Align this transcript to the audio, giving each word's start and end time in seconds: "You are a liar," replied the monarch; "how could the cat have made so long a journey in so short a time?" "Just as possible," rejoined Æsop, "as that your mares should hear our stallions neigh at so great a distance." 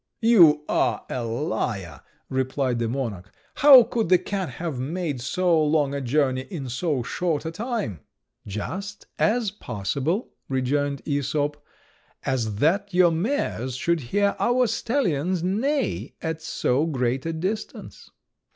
"You 0.23 0.63
are 0.67 1.05
a 1.11 1.23
liar," 1.23 2.01
replied 2.27 2.79
the 2.79 2.87
monarch; 2.87 3.31
"how 3.57 3.83
could 3.83 4.09
the 4.09 4.17
cat 4.17 4.49
have 4.49 4.79
made 4.79 5.21
so 5.21 5.63
long 5.63 5.93
a 5.93 6.01
journey 6.01 6.47
in 6.49 6.69
so 6.69 7.03
short 7.03 7.45
a 7.45 7.51
time?" 7.51 7.99
"Just 8.47 9.05
as 9.19 9.51
possible," 9.51 10.31
rejoined 10.49 11.03
Æsop, 11.05 11.53
"as 12.23 12.55
that 12.55 12.91
your 12.95 13.11
mares 13.11 13.75
should 13.75 13.99
hear 14.09 14.35
our 14.39 14.65
stallions 14.65 15.43
neigh 15.43 16.15
at 16.19 16.41
so 16.41 16.87
great 16.87 17.27
a 17.27 17.33
distance." 17.33 18.09